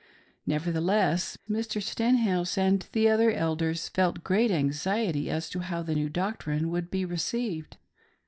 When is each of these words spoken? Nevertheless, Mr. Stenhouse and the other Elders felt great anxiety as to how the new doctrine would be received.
Nevertheless, 0.47 1.37
Mr. 1.47 1.79
Stenhouse 1.79 2.57
and 2.57 2.87
the 2.91 3.07
other 3.07 3.29
Elders 3.31 3.87
felt 3.87 4.23
great 4.23 4.49
anxiety 4.49 5.29
as 5.29 5.47
to 5.51 5.59
how 5.59 5.83
the 5.83 5.93
new 5.93 6.09
doctrine 6.09 6.71
would 6.71 6.89
be 6.89 7.05
received. 7.05 7.77